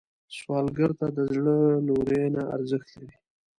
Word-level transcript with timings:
سوالګر 0.37 0.91
ته 0.99 1.07
د 1.17 1.19
زړه 1.33 1.57
لورینه 1.87 2.41
ارزښت 2.55 2.87
لري 2.97 3.17